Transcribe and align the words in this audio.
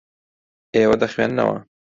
ئێوە 0.75 0.95
دەخوێننەوە. 1.01 1.57